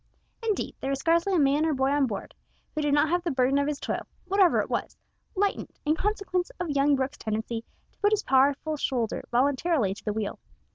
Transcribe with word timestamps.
Indeed 0.41 0.75
there 0.79 0.89
was 0.89 0.97
scarcely 0.97 1.35
a 1.35 1.39
man 1.39 1.63
or 1.63 1.75
boy 1.75 1.91
on 1.91 2.07
board 2.07 2.33
who 2.73 2.81
did 2.81 2.95
not 2.95 3.09
have 3.09 3.21
the 3.23 3.29
burden 3.29 3.59
of 3.59 3.67
his 3.67 3.79
toil, 3.79 4.01
whatever 4.25 4.59
it 4.59 4.67
was, 4.67 4.97
lightened 5.35 5.69
in 5.85 5.93
consequence 5.93 6.49
of 6.59 6.71
young 6.71 6.95
Brooke's 6.95 7.19
tendency 7.19 7.61
to 7.91 7.97
put 7.99 8.11
his 8.11 8.23
powerful 8.23 8.77
shoulder 8.77 9.23
voluntarily 9.29 9.93
to 9.93 10.03
the 10.03 10.11
wheel. 10.13 10.39